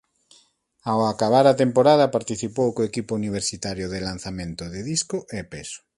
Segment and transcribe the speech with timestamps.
[0.91, 5.79] Ao acabar a temporada participou co equipo universitario de lanzamento de disco e peso.